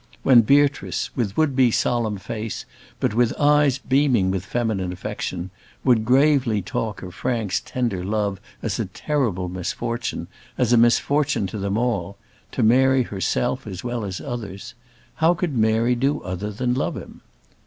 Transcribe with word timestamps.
When 0.23 0.41
Beatrice, 0.41 1.15
with 1.15 1.37
would 1.37 1.55
be 1.55 1.69
solemn 1.69 2.17
face, 2.17 2.65
but 2.99 3.13
with 3.13 3.39
eyes 3.39 3.77
beaming 3.77 4.31
with 4.31 4.43
feminine 4.47 4.91
affection, 4.91 5.51
would 5.83 6.05
gravely 6.05 6.59
talk 6.63 7.03
of 7.03 7.13
Frank's 7.13 7.59
tender 7.63 8.03
love 8.03 8.41
as 8.63 8.79
a 8.79 8.85
terrible 8.87 9.47
misfortune, 9.47 10.27
as 10.57 10.73
a 10.73 10.75
misfortune 10.77 11.45
to 11.45 11.59
them 11.59 11.77
all, 11.77 12.17
to 12.51 12.63
Mary 12.63 13.03
herself 13.03 13.67
as 13.67 13.83
well 13.83 14.03
as 14.03 14.19
others, 14.19 14.73
how 15.17 15.35
could 15.35 15.55
Mary 15.55 15.93
do 15.93 16.19
other 16.23 16.49
than 16.51 16.73
love 16.73 16.97
him? 16.97 17.21